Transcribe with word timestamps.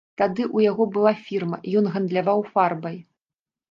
Тады 0.19 0.43
ў 0.55 0.67
яго 0.69 0.87
была 0.95 1.13
фірма, 1.29 1.63
ён 1.77 1.93
гандляваў 1.93 2.39
фарбай. 2.53 3.03